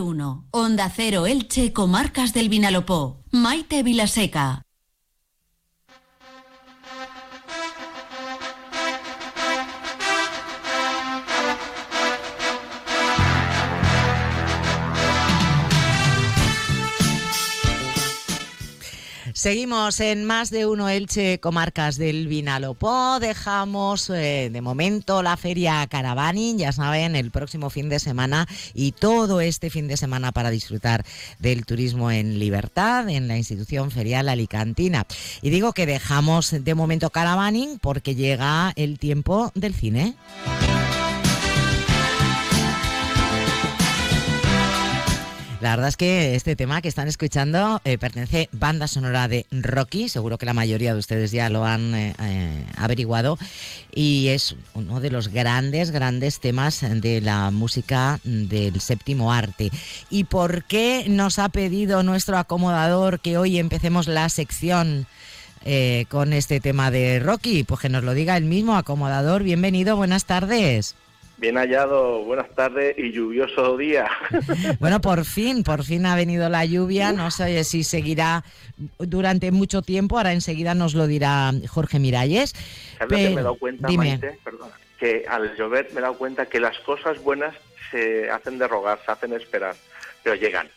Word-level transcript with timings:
1. 0.00 0.48
Onda 0.50 0.90
Cero 0.94 1.26
Elche, 1.26 1.72
Comarcas 1.72 2.32
del 2.32 2.48
Vinalopó. 2.48 3.22
Maite 3.30 3.82
Vilaseca. 3.82 4.62
Seguimos 19.42 19.98
en 19.98 20.24
más 20.24 20.50
de 20.50 20.66
uno 20.66 20.88
Elche, 20.88 21.40
comarcas 21.40 21.96
del 21.96 22.28
Vinalopó. 22.28 23.18
Dejamos 23.18 24.08
eh, 24.08 24.50
de 24.52 24.60
momento 24.60 25.20
la 25.20 25.36
feria 25.36 25.84
Caravaning, 25.88 26.58
ya 26.58 26.70
saben, 26.70 27.16
el 27.16 27.32
próximo 27.32 27.68
fin 27.68 27.88
de 27.88 27.98
semana 27.98 28.46
y 28.72 28.92
todo 28.92 29.40
este 29.40 29.68
fin 29.68 29.88
de 29.88 29.96
semana 29.96 30.30
para 30.30 30.50
disfrutar 30.50 31.04
del 31.40 31.66
turismo 31.66 32.12
en 32.12 32.38
libertad 32.38 33.08
en 33.08 33.26
la 33.26 33.36
institución 33.36 33.90
ferial 33.90 34.28
alicantina. 34.28 35.08
Y 35.42 35.50
digo 35.50 35.72
que 35.72 35.86
dejamos 35.86 36.52
de 36.52 36.74
momento 36.76 37.10
Caravaning 37.10 37.80
porque 37.80 38.14
llega 38.14 38.72
el 38.76 39.00
tiempo 39.00 39.50
del 39.56 39.74
cine. 39.74 40.14
La 45.62 45.70
verdad 45.70 45.90
es 45.90 45.96
que 45.96 46.34
este 46.34 46.56
tema 46.56 46.82
que 46.82 46.88
están 46.88 47.06
escuchando 47.06 47.80
eh, 47.84 47.96
pertenece 47.96 48.48
banda 48.50 48.88
sonora 48.88 49.28
de 49.28 49.46
Rocky, 49.52 50.08
seguro 50.08 50.36
que 50.36 50.44
la 50.44 50.54
mayoría 50.54 50.92
de 50.92 50.98
ustedes 50.98 51.30
ya 51.30 51.48
lo 51.50 51.64
han 51.64 51.94
eh, 51.94 52.16
eh, 52.18 52.66
averiguado, 52.76 53.38
y 53.94 54.26
es 54.30 54.56
uno 54.74 54.98
de 54.98 55.12
los 55.12 55.28
grandes, 55.28 55.92
grandes 55.92 56.40
temas 56.40 56.80
de 56.80 57.20
la 57.20 57.52
música 57.52 58.18
del 58.24 58.80
séptimo 58.80 59.32
arte. 59.32 59.70
¿Y 60.10 60.24
por 60.24 60.64
qué 60.64 61.04
nos 61.08 61.38
ha 61.38 61.48
pedido 61.48 62.02
nuestro 62.02 62.38
acomodador 62.38 63.20
que 63.20 63.38
hoy 63.38 63.60
empecemos 63.60 64.08
la 64.08 64.28
sección? 64.30 65.06
con 66.08 66.32
este 66.32 66.58
tema 66.58 66.90
de 66.90 67.20
Rocky, 67.20 67.62
pues 67.62 67.78
que 67.78 67.88
nos 67.88 68.02
lo 68.02 68.14
diga 68.14 68.36
el 68.36 68.42
mismo 68.42 68.74
acomodador. 68.74 69.44
Bienvenido, 69.44 69.94
buenas 69.94 70.24
tardes. 70.24 70.96
Bien 71.42 71.56
hallado, 71.56 72.22
buenas 72.22 72.48
tardes 72.50 72.96
y 72.96 73.10
lluvioso 73.10 73.76
día. 73.76 74.08
Bueno, 74.78 75.00
por 75.00 75.24
fin, 75.24 75.64
por 75.64 75.82
fin 75.82 76.06
ha 76.06 76.14
venido 76.14 76.48
la 76.48 76.64
lluvia. 76.64 77.10
No 77.10 77.32
sé 77.32 77.64
si 77.64 77.82
seguirá 77.82 78.44
durante 79.00 79.50
mucho 79.50 79.82
tiempo. 79.82 80.18
Ahora 80.18 80.32
enseguida 80.32 80.76
nos 80.76 80.94
lo 80.94 81.08
dirá 81.08 81.50
Jorge 81.68 81.98
Miralles. 81.98 82.54
¿Sabes 82.96 83.18
que 83.18 83.34
me 83.34 83.40
he 83.40 83.42
dado 83.42 83.56
cuenta, 83.56 83.88
Maite? 83.90 84.38
Perdona, 84.44 84.70
que 85.00 85.24
al 85.28 85.56
llover 85.56 85.88
me 85.92 85.98
he 85.98 86.02
dado 86.02 86.16
cuenta 86.16 86.46
que 86.46 86.60
las 86.60 86.78
cosas 86.78 87.20
buenas 87.20 87.56
se 87.90 88.30
hacen 88.30 88.58
de 88.60 88.68
rogar, 88.68 89.00
se 89.04 89.10
hacen 89.10 89.32
esperar, 89.32 89.74
pero 90.22 90.36
llegan. 90.36 90.68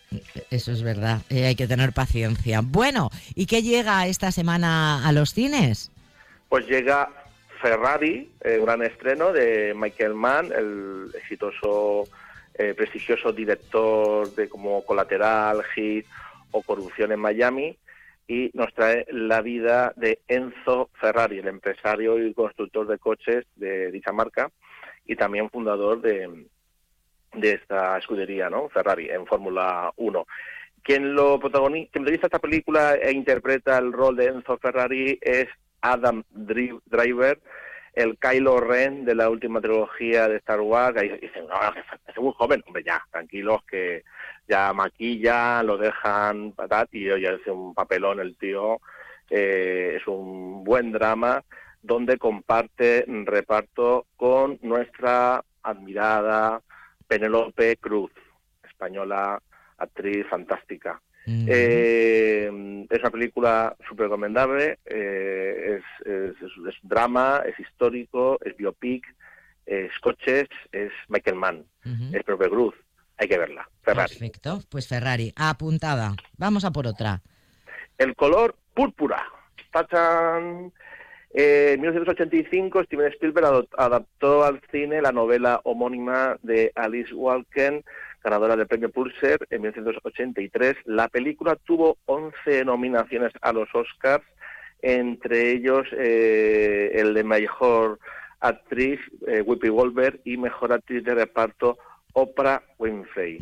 Eso 0.49 0.71
es 0.71 0.81
verdad, 0.81 1.21
eh, 1.29 1.45
hay 1.45 1.55
que 1.55 1.67
tener 1.67 1.93
paciencia. 1.93 2.61
Bueno, 2.63 3.11
¿y 3.35 3.45
qué 3.45 3.61
llega 3.61 4.07
esta 4.07 4.31
semana 4.31 5.07
a 5.07 5.11
los 5.11 5.31
cines? 5.31 5.91
Pues 6.49 6.65
llega 6.65 7.09
Ferrari, 7.65 8.29
eh, 8.41 8.59
gran 8.61 8.83
estreno 8.83 9.33
de 9.33 9.73
Michael 9.75 10.13
Mann, 10.13 10.51
el 10.51 11.09
exitoso, 11.15 12.03
eh, 12.53 12.75
prestigioso 12.75 13.31
director 13.31 14.29
de 14.35 14.47
como 14.47 14.85
Colateral, 14.85 15.63
Hit 15.73 16.05
o 16.51 16.61
Corrupción 16.61 17.11
en 17.11 17.19
Miami, 17.19 17.75
y 18.27 18.51
nos 18.53 18.71
trae 18.75 19.07
la 19.09 19.41
vida 19.41 19.93
de 19.95 20.19
Enzo 20.27 20.91
Ferrari, 20.93 21.39
el 21.39 21.47
empresario 21.47 22.23
y 22.23 22.35
constructor 22.35 22.85
de 22.85 22.99
coches 22.99 23.45
de 23.55 23.89
dicha 23.89 24.11
marca 24.11 24.51
y 25.03 25.15
también 25.15 25.49
fundador 25.49 26.01
de, 26.01 26.45
de 27.33 27.51
esta 27.51 27.97
escudería, 27.97 28.47
¿no? 28.47 28.69
Ferrari, 28.69 29.09
en 29.09 29.25
Fórmula 29.25 29.91
1. 29.95 30.27
Quien 30.83 31.15
lo 31.15 31.39
protagoniza, 31.39 31.89
quien 31.91 32.07
esta 32.13 32.37
película 32.37 32.93
e 32.93 33.11
interpreta 33.11 33.79
el 33.79 33.91
rol 33.91 34.17
de 34.17 34.27
Enzo 34.27 34.55
Ferrari 34.59 35.17
es 35.19 35.47
Adam 35.91 36.23
Driver, 36.31 37.39
el 37.93 38.17
Kylo 38.17 38.59
Ren 38.59 39.05
de 39.05 39.15
la 39.15 39.29
última 39.29 39.61
trilogía 39.61 40.27
de 40.27 40.37
Star 40.37 40.61
Wars, 40.61 41.01
y 41.01 41.09
dicen, 41.09 41.47
no, 41.47 41.55
es 42.07 42.17
muy 42.17 42.33
joven, 42.33 42.63
hombre, 42.67 42.83
ya, 42.83 43.01
tranquilos, 43.11 43.63
que 43.65 44.03
ya 44.47 44.73
maquilla, 44.73 45.63
lo 45.63 45.77
dejan 45.77 46.51
patat, 46.51 46.89
y 46.93 47.05
ya 47.05 47.33
hace 47.33 47.51
un 47.51 47.73
papelón 47.73 48.19
el 48.19 48.35
tío, 48.37 48.79
eh, 49.29 49.97
es 49.99 50.07
un 50.07 50.63
buen 50.63 50.91
drama, 50.91 51.43
donde 51.81 52.17
comparte 52.17 53.05
reparto 53.07 54.07
con 54.17 54.59
nuestra 54.61 55.43
admirada 55.63 56.61
Penelope 57.07 57.77
Cruz, 57.77 58.11
española, 58.63 59.39
actriz 59.77 60.25
fantástica. 60.27 60.99
Eh, 61.27 62.85
es 62.89 62.99
una 62.99 63.09
película 63.09 63.75
súper 63.87 64.05
recomendable, 64.05 64.79
eh, 64.85 65.79
es, 65.79 66.07
es, 66.07 66.75
drama, 66.83 67.41
es 67.45 67.59
histórico, 67.59 68.37
es 68.43 68.55
biopic, 68.55 69.03
es 69.65 69.91
coches, 69.99 70.47
es 70.71 70.91
Michael 71.07 71.35
Mann, 71.35 71.65
es 72.13 72.23
Pepe 72.23 72.49
Cruz. 72.49 72.75
Hay 73.17 73.27
que 73.27 73.37
verla. 73.37 73.67
Ferrari. 73.81 74.09
Perfecto, 74.09 74.59
pues 74.69 74.87
Ferrari, 74.87 75.33
apuntada. 75.35 76.15
Vamos 76.37 76.65
a 76.65 76.71
por 76.71 76.85
otra. 76.85 77.21
El 77.97 78.15
color 78.15 78.55
púrpura. 78.73 79.23
¡Tachan! 79.71 80.71
Eh, 81.33 81.71
en 81.73 81.81
1985, 81.81 82.83
Steven 82.83 83.11
Spielberg 83.11 83.67
adaptó 83.77 84.43
al 84.43 84.61
cine 84.71 85.01
la 85.01 85.11
novela 85.11 85.59
homónima 85.63 86.37
de 86.43 86.71
Alice 86.75 87.13
Walken 87.13 87.83
ganadora 88.25 88.55
del 88.55 88.65
premio 88.65 88.89
Pulitzer 88.89 89.37
en 89.51 89.61
1983. 89.61 90.75
La 90.85 91.07
película 91.07 91.55
tuvo 91.63 91.97
11 92.05 92.65
nominaciones 92.65 93.31
a 93.41 93.53
los 93.53 93.69
Oscars, 93.73 94.25
entre 94.81 95.51
ellos 95.51 95.87
eh, 95.91 96.91
el 96.95 97.13
de 97.13 97.23
mejor 97.23 97.99
actriz, 98.39 98.99
eh, 99.27 99.41
Whoopi 99.41 99.69
Goldberg, 99.69 100.21
y 100.25 100.37
mejor 100.37 100.73
actriz 100.73 101.03
de 101.03 101.13
reparto, 101.13 101.77
Oprah 102.13 102.63
Winfrey. 102.79 103.37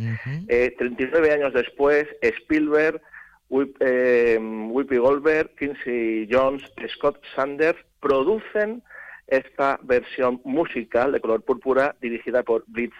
39 0.47 1.27
eh, 1.27 1.31
años 1.31 1.53
después, 1.53 2.05
Spielberg, 2.21 3.01
Whoopi 3.49 4.97
Goldberg, 4.97 5.55
Quincy 5.55 6.27
Jones, 6.29 6.63
Scott 6.95 7.21
Sanders 7.35 7.79
producen 8.01 8.83
esta 9.27 9.79
versión 9.83 10.41
musical 10.43 11.13
de 11.13 11.21
color 11.21 11.41
púrpura 11.43 11.95
dirigida 12.01 12.43
por 12.43 12.65
Blitz 12.67 12.95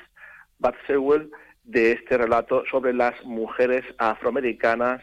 Batsewell 0.60 1.30
de 1.64 1.94
este 1.94 2.18
relato 2.18 2.64
sobre 2.70 2.94
las 2.94 3.24
mujeres 3.24 3.84
afroamericanas 3.98 5.02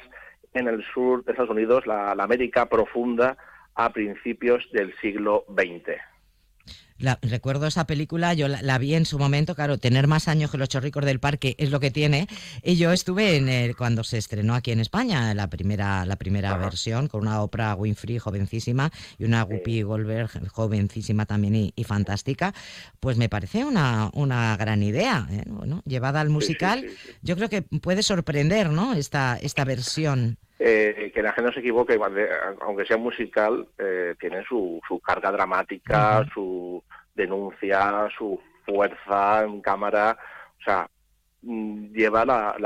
en 0.53 0.69
el 0.69 0.85
sur 0.93 1.25
de 1.25 1.33
Estados 1.33 1.51
Unidos, 1.51 1.87
la, 1.87 2.13
América 2.13 2.67
profunda, 2.67 3.37
a 3.75 3.93
principios 3.93 4.69
del 4.73 4.95
siglo 4.99 5.45
XX 5.49 6.01
recuerdo 7.23 7.67
esa 7.67 7.87
película, 7.87 8.35
yo 8.35 8.49
la, 8.49 8.79
vi 8.79 8.95
en 8.95 9.05
su 9.05 9.19
momento, 9.19 9.55
claro, 9.55 9.79
tener 9.79 10.07
más 10.07 10.29
años 10.29 10.51
que 10.51 10.59
los 10.59 10.69
chorricos 10.69 11.05
del 11.05 11.21
parque 11.21 11.55
es 11.59 11.71
lo 11.71 11.81
que 11.81 11.91
tiene. 11.91 12.27
Y 12.63 12.77
yo 12.77 12.93
estuve 12.93 13.37
en 13.37 13.73
cuando 13.75 14.05
se 14.05 14.19
estrenó 14.19 14.55
aquí 14.55 14.73
en 14.73 14.81
España, 14.81 15.35
la 15.35 15.49
primera, 15.49 16.05
la 16.05 16.17
primera 16.17 16.57
versión, 16.57 17.09
con 17.09 17.23
una 17.23 17.43
Oprah 17.43 17.75
Winfrey 17.75 18.19
jovencísima 18.19 18.91
y 19.19 19.25
una 19.25 19.43
Guppy 19.43 19.83
Goldberg 19.83 20.49
jovencísima 20.49 21.27
también 21.27 21.73
y, 21.75 21.85
fantástica. 21.85 22.53
Pues 23.01 23.17
me 23.17 23.29
parece 23.29 23.65
una, 23.65 24.11
una 24.15 24.57
gran 24.57 24.83
idea, 24.83 25.27
¿eh? 25.31 25.45
llevada 25.85 26.21
al 26.21 26.31
musical. 26.31 26.87
Yo 27.23 27.37
creo 27.37 27.49
que 27.49 27.63
puede 27.63 28.03
sorprender, 28.03 28.71
¿no? 28.71 28.95
Esta, 28.95 29.39
esta 29.41 29.65
versión. 29.65 30.39
Eh, 30.63 31.11
que 31.15 31.23
la 31.23 31.33
gente 31.33 31.49
no 31.49 31.55
se 31.55 31.61
equivoque, 31.61 31.99
aunque 32.61 32.85
sea 32.85 32.99
musical, 32.99 33.67
eh, 33.79 34.15
tiene 34.21 34.45
su, 34.47 34.79
su 34.87 35.01
carga 35.01 35.33
dramática, 35.33 36.27
su 36.35 36.83
denuncia, 37.15 38.09
su 38.17 38.41
fuerza 38.65 39.43
en 39.45 39.61
cámara, 39.61 40.17
o 40.61 40.63
sea, 40.65 40.89
mm, 41.43 41.93
lleva 41.93 42.25
la, 42.25 42.57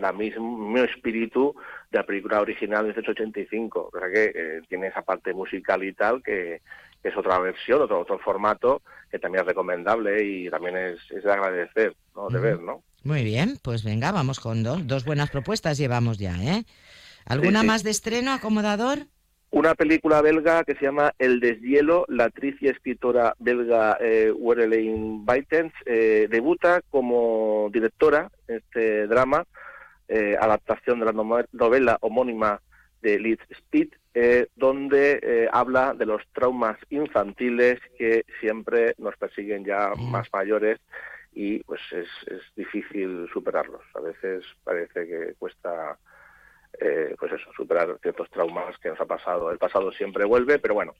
la, 0.00 0.12
mismo, 0.12 0.78
espíritu 0.78 1.54
de 1.90 1.98
la 1.98 2.06
película 2.06 2.40
original 2.40 2.84
de 2.84 2.92
1985, 2.92 3.90
o 3.92 3.98
sea 3.98 4.08
que 4.10 4.24
eh, 4.34 4.60
tiene 4.68 4.88
esa 4.88 5.02
parte 5.02 5.32
musical 5.32 5.82
y 5.84 5.92
tal 5.92 6.22
que, 6.22 6.60
es 7.02 7.14
otra 7.18 7.38
versión, 7.38 7.82
otro, 7.82 8.00
otro 8.00 8.18
formato 8.18 8.80
que 9.10 9.18
también 9.18 9.42
es 9.42 9.48
recomendable 9.48 10.24
y 10.24 10.48
también 10.48 10.76
es, 10.76 10.98
es 11.10 11.22
de 11.22 11.32
agradecer, 11.32 11.94
¿no? 12.16 12.28
de 12.30 12.40
ver, 12.40 12.60
¿no? 12.60 12.82
Muy 13.02 13.22
bien, 13.22 13.58
pues 13.62 13.84
venga, 13.84 14.10
vamos 14.10 14.40
con 14.40 14.62
dos, 14.62 14.86
dos 14.86 15.04
buenas 15.04 15.30
propuestas 15.30 15.76
llevamos 15.76 16.16
ya, 16.16 16.34
¿eh? 16.42 16.64
¿Alguna 17.26 17.62
más 17.62 17.82
de 17.82 17.90
estreno, 17.90 18.32
acomodador? 18.32 19.06
Una 19.54 19.76
película 19.76 20.20
belga 20.20 20.64
que 20.64 20.74
se 20.74 20.84
llama 20.84 21.14
El 21.16 21.38
deshielo. 21.38 22.06
La 22.08 22.24
actriz 22.24 22.56
y 22.60 22.66
escritora 22.66 23.36
belga 23.38 23.96
eh, 24.00 24.32
Werelin 24.32 25.24
eh, 25.86 26.26
debuta 26.28 26.82
como 26.90 27.70
directora 27.72 28.32
en 28.48 28.56
este 28.56 29.06
drama, 29.06 29.46
eh, 30.08 30.36
adaptación 30.40 30.98
de 30.98 31.06
la 31.06 31.12
novela 31.52 31.98
homónima 32.00 32.60
de 33.00 33.20
Liz 33.20 33.38
Speed, 33.48 33.90
eh, 34.14 34.48
donde 34.56 35.48
habla 35.52 35.94
de 35.94 36.06
los 36.06 36.22
traumas 36.32 36.76
infantiles 36.90 37.78
que 37.96 38.24
siempre 38.40 38.94
nos 38.98 39.16
persiguen 39.16 39.64
ya 39.64 39.92
mm. 39.94 40.10
más 40.10 40.26
mayores 40.32 40.80
y 41.32 41.60
pues 41.60 41.80
es, 41.92 42.08
es 42.26 42.42
difícil 42.56 43.28
superarlos. 43.32 43.82
A 43.94 44.00
veces 44.00 44.44
parece 44.64 45.06
que 45.06 45.34
cuesta 45.38 45.96
eh, 46.80 47.14
pues 47.18 47.32
eso, 47.32 47.50
superar 47.56 47.98
ciertos 48.02 48.30
traumas 48.30 48.76
que 48.78 48.88
nos 48.88 49.00
ha 49.00 49.06
pasado. 49.06 49.50
El 49.50 49.58
pasado 49.58 49.92
siempre 49.92 50.24
vuelve, 50.24 50.58
pero 50.58 50.74
bueno, 50.74 50.94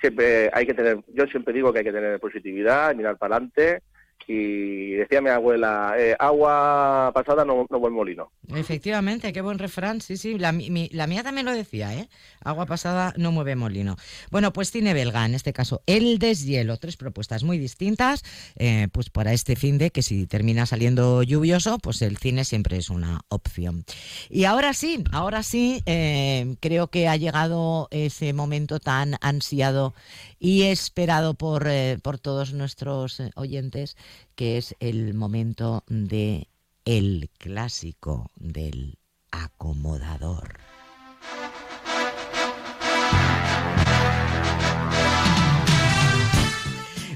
siempre 0.00 0.50
hay 0.52 0.66
que 0.66 0.74
tener, 0.74 0.98
yo 1.08 1.26
siempre 1.26 1.54
digo 1.54 1.72
que 1.72 1.80
hay 1.80 1.84
que 1.84 1.92
tener 1.92 2.20
positividad, 2.20 2.94
mirar 2.94 3.16
para 3.16 3.36
adelante 3.36 3.82
y 4.28 4.92
decía 4.92 5.20
mi 5.20 5.30
abuela, 5.30 5.94
eh, 5.96 6.16
agua 6.18 7.12
pasada 7.14 7.44
no, 7.44 7.66
no 7.70 7.78
molino. 7.90 8.32
Efectivamente, 8.54 9.32
qué 9.32 9.40
buen 9.40 9.58
refrán, 9.58 10.00
sí, 10.00 10.16
sí, 10.16 10.36
la, 10.38 10.52
mía 10.52 11.22
también 11.22 11.46
lo 11.46 11.52
decía, 11.52 11.94
¿eh? 11.94 12.08
Agua 12.42 12.66
pasada 12.66 13.12
no 13.16 13.30
mueve 13.30 13.54
molino. 13.54 13.96
Bueno, 14.30 14.52
pues 14.52 14.72
cine 14.72 14.94
belga, 14.94 15.24
en 15.24 15.34
este 15.34 15.52
caso, 15.52 15.82
El 15.86 16.18
deshielo, 16.18 16.76
tres 16.76 16.96
propuestas 16.96 17.44
muy 17.44 17.58
distintas, 17.58 18.24
eh, 18.56 18.88
pues 18.92 19.10
para 19.10 19.32
este 19.32 19.54
fin 19.54 19.78
de 19.78 19.90
que 19.90 20.02
si 20.02 20.26
termina 20.26 20.66
saliendo 20.66 21.22
lluvioso, 21.22 21.78
pues 21.78 22.02
el 22.02 22.16
cine 22.16 22.44
siempre 22.44 22.76
es 22.78 22.90
una 22.90 23.20
opción. 23.28 23.84
Y 24.28 24.44
ahora 24.44 24.72
sí, 24.74 25.04
ahora 25.12 25.44
sí, 25.44 25.82
eh, 25.86 26.56
creo 26.60 26.88
que 26.88 27.06
ha 27.06 27.16
llegado 27.16 27.88
ese 27.92 28.32
momento 28.32 28.80
tan 28.80 29.14
ansiado 29.20 29.94
y 30.38 30.62
esperado 30.62 31.34
por, 31.34 31.66
eh, 31.68 31.98
por 32.02 32.18
todos 32.18 32.52
nuestros 32.52 33.20
eh, 33.20 33.30
oyentes, 33.36 33.96
que 34.34 34.58
es 34.58 34.74
el 34.80 35.14
momento 35.14 35.84
de 35.88 36.48
el 36.84 37.30
clásico 37.38 38.30
del 38.36 38.98
acomodador. 39.30 40.58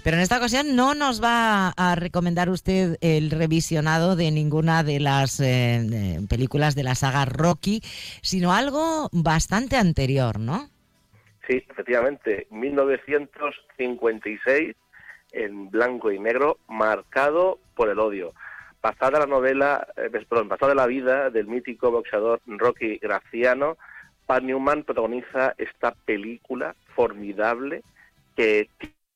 Pero 0.03 0.17
en 0.17 0.23
esta 0.23 0.39
ocasión 0.39 0.77
no 0.77 0.95
nos 0.95 1.23
va 1.23 1.69
a 1.77 1.95
recomendar 1.95 2.49
usted 2.49 2.97
el 3.03 3.31
revisionado 3.31 4.17
de 4.17 4.31
ninguna 4.31 4.83
de 4.83 4.99
las 4.99 5.39
eh, 5.41 6.21
películas 6.29 6.75
de 6.75 6.85
la 6.85 6.95
saga 6.95 7.27
Rocky, 7.27 7.83
sino 8.23 8.53
algo 8.55 9.09
bastante 9.13 9.77
anterior, 9.77 10.41
¿no? 10.41 10.71
Sí, 11.51 11.63
efectivamente, 11.69 12.47
1956, 12.51 14.77
en 15.33 15.69
blanco 15.69 16.13
y 16.13 16.21
negro, 16.21 16.59
marcado 16.69 17.59
por 17.75 17.89
el 17.89 17.99
odio. 17.99 18.35
Pasada 18.81 19.19
la 19.19 19.27
novela, 19.27 19.85
eh, 19.97 20.11
perdón, 20.29 20.49
pasada 20.49 20.77
la 20.77 20.87
vida 20.87 21.29
del 21.29 21.49
mítico 21.49 21.91
boxeador 21.91 22.41
Rocky 22.47 22.99
Graciano, 22.99 23.79
Pat 24.27 24.45
Newman 24.45 24.85
protagoniza 24.85 25.57
esta 25.59 25.93
película 26.05 26.77
formidable 26.95 27.83
que 28.37 28.71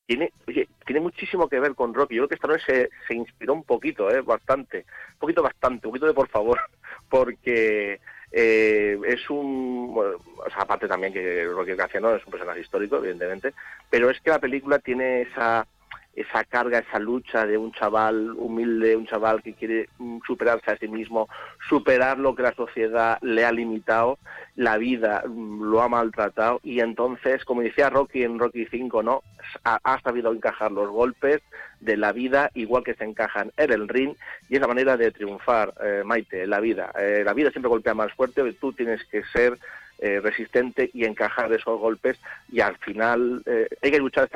tiene, 0.05 0.33
oye, 0.45 0.67
tiene 0.85 0.99
muchísimo 0.99 1.47
que 1.47 1.61
ver 1.61 1.73
con 1.73 1.93
Rocky. 1.93 2.15
Yo 2.15 2.23
creo 2.23 2.27
que 2.27 2.35
esta 2.35 2.49
noche 2.49 2.65
se, 2.67 2.89
se 3.07 3.15
inspiró 3.15 3.53
un 3.53 3.63
poquito, 3.63 4.11
eh, 4.11 4.19
bastante, 4.19 4.85
un 5.13 5.19
poquito 5.19 5.41
bastante, 5.41 5.87
un 5.87 5.93
poquito 5.93 6.07
de 6.07 6.13
por 6.13 6.27
favor, 6.27 6.59
porque 7.09 8.01
eh, 8.37 8.99
es 9.07 9.29
un, 9.29 9.93
o 9.95 10.49
sea, 10.49 10.63
aparte 10.63 10.89
también 10.89 11.13
que 11.13 11.45
Rocky 11.45 11.71
Graciano 11.71 12.13
es 12.13 12.25
un 12.25 12.31
personaje 12.31 12.59
histórico, 12.59 12.97
evidentemente, 12.97 13.53
pero 13.89 14.09
es 14.09 14.19
que 14.19 14.29
la 14.29 14.39
película 14.39 14.77
tiene 14.79 15.21
esa 15.21 15.65
esa 16.15 16.45
carga, 16.45 16.79
esa 16.79 16.97
lucha 16.97 17.45
de 17.45 17.57
un 17.57 17.71
chaval 17.73 18.31
humilde, 18.37 18.95
un 18.95 19.05
chaval 19.05 19.43
que 19.43 19.53
quiere 19.53 19.89
mm, 19.97 20.19
superarse 20.25 20.71
a 20.71 20.77
sí 20.77 20.87
mismo, 20.87 21.27
superar 21.67 22.17
lo 22.17 22.33
que 22.35 22.43
la 22.43 22.53
sociedad 22.53 23.17
le 23.21 23.43
ha 23.45 23.51
limitado, 23.51 24.17
la 24.55 24.77
vida 24.77 25.23
mm, 25.27 25.63
lo 25.63 25.81
ha 25.81 25.89
maltratado 25.89 26.61
y 26.63 26.79
entonces, 26.79 27.43
como 27.43 27.61
decía 27.61 27.89
Rocky 27.89 28.23
en 28.23 28.39
Rocky 28.39 28.65
5, 28.65 29.03
¿no? 29.03 29.23
Ha, 29.63 29.99
sabido 30.01 30.33
encajar 30.33 30.71
los 30.71 30.89
golpes 30.89 31.41
de 31.79 31.97
la 31.97 32.11
vida 32.11 32.49
igual 32.55 32.83
que 32.83 32.95
se 32.95 33.03
encajan 33.03 33.51
en 33.57 33.71
el 33.71 33.87
ring 33.87 34.15
y 34.49 34.55
es 34.55 34.61
la 34.61 34.67
manera 34.67 34.97
de 34.97 35.11
triunfar, 35.11 35.73
eh, 35.83 36.03
Maite, 36.05 36.47
la 36.47 36.59
vida. 36.59 36.91
Eh, 36.97 37.23
la 37.25 37.33
vida 37.33 37.51
siempre 37.51 37.69
golpea 37.69 37.93
más 37.93 38.11
fuerte, 38.13 38.41
tú 38.53 38.73
tienes 38.73 39.03
que 39.05 39.23
ser 39.25 39.57
eh, 39.99 40.19
resistente 40.21 40.89
y 40.93 41.05
encajar 41.05 41.51
esos 41.53 41.79
golpes 41.79 42.19
y 42.51 42.59
al 42.59 42.77
final 42.77 43.41
eh, 43.45 43.67
hay 43.81 43.91
que 43.91 43.99
luchar 43.99 44.29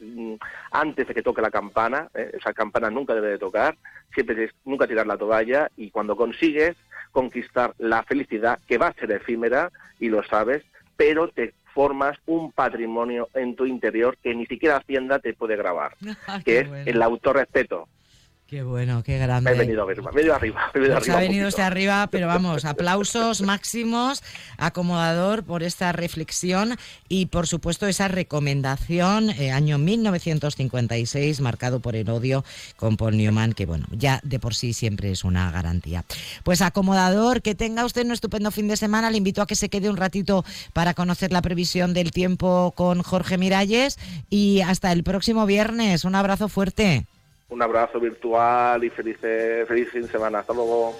mm, 0.00 0.34
antes 0.70 1.08
de 1.08 1.14
que 1.14 1.22
toque 1.22 1.42
la 1.42 1.50
campana, 1.50 2.08
eh, 2.14 2.30
esa 2.32 2.52
campana 2.52 2.90
nunca 2.90 3.14
debe 3.14 3.28
de 3.28 3.38
tocar, 3.38 3.76
siempre 4.14 4.50
nunca 4.64 4.86
tirar 4.86 5.06
la 5.06 5.18
toalla 5.18 5.70
y 5.76 5.90
cuando 5.90 6.16
consigues 6.16 6.76
conquistar 7.12 7.74
la 7.78 8.02
felicidad 8.04 8.58
que 8.66 8.78
va 8.78 8.88
a 8.88 8.94
ser 8.94 9.12
efímera 9.12 9.70
y 10.00 10.08
lo 10.08 10.22
sabes, 10.24 10.62
pero 10.96 11.28
te 11.28 11.52
formas 11.74 12.16
un 12.24 12.52
patrimonio 12.52 13.28
en 13.34 13.54
tu 13.54 13.66
interior 13.66 14.16
que 14.22 14.34
ni 14.34 14.46
siquiera 14.46 14.78
Hacienda 14.78 15.18
te 15.18 15.34
puede 15.34 15.56
grabar, 15.56 15.94
ah, 16.26 16.40
que 16.42 16.60
es 16.60 16.68
el 16.86 17.02
autorrespeto. 17.02 17.88
Qué 18.46 18.62
bueno, 18.62 19.02
qué 19.02 19.18
grande. 19.18 19.50
Me 19.50 19.56
he 19.56 19.58
venido, 19.58 19.82
arriba. 19.82 20.12
Me 20.12 20.20
he 20.20 20.88
venido 20.88 21.16
ha 21.16 21.18
venido 21.18 21.48
usted 21.48 21.64
arriba, 21.64 22.06
pero 22.12 22.28
vamos, 22.28 22.64
aplausos 22.64 23.42
máximos, 23.42 24.22
acomodador 24.56 25.42
por 25.42 25.64
esta 25.64 25.90
reflexión 25.90 26.76
y 27.08 27.26
por 27.26 27.48
supuesto 27.48 27.88
esa 27.88 28.06
recomendación, 28.06 29.30
eh, 29.30 29.50
año 29.50 29.78
1956, 29.78 31.40
marcado 31.40 31.80
por 31.80 31.96
el 31.96 32.08
odio 32.08 32.44
con 32.76 32.96
Paul 32.96 33.16
Newman, 33.16 33.52
que 33.52 33.66
bueno, 33.66 33.86
ya 33.90 34.20
de 34.22 34.38
por 34.38 34.54
sí 34.54 34.74
siempre 34.74 35.10
es 35.10 35.24
una 35.24 35.50
garantía. 35.50 36.04
Pues 36.44 36.62
acomodador, 36.62 37.42
que 37.42 37.56
tenga 37.56 37.84
usted 37.84 38.04
un 38.04 38.12
estupendo 38.12 38.52
fin 38.52 38.68
de 38.68 38.76
semana, 38.76 39.10
le 39.10 39.16
invito 39.16 39.42
a 39.42 39.48
que 39.48 39.56
se 39.56 39.68
quede 39.68 39.90
un 39.90 39.96
ratito 39.96 40.44
para 40.72 40.94
conocer 40.94 41.32
la 41.32 41.42
previsión 41.42 41.94
del 41.94 42.12
tiempo 42.12 42.72
con 42.76 43.02
Jorge 43.02 43.38
Miralles 43.38 43.98
y 44.30 44.60
hasta 44.60 44.92
el 44.92 45.02
próximo 45.02 45.46
viernes. 45.46 46.04
Un 46.04 46.14
abrazo 46.14 46.48
fuerte 46.48 47.06
un 47.48 47.62
abrazo 47.62 48.00
virtual 48.00 48.82
y 48.84 48.90
feliz, 48.90 49.18
feliz 49.18 49.90
fin 49.90 50.02
de 50.02 50.08
semana. 50.08 50.40
Hasta 50.40 50.52
luego. 50.52 50.96